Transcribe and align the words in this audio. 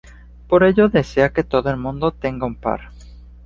Por 0.47 0.63
ello 0.63 0.89
desea 0.89 1.31
que 1.31 1.43
todo 1.43 1.69
el 1.69 1.77
mundo 1.77 2.11
tenga 2.11 2.47
un 2.47 2.55
par. 2.55 2.89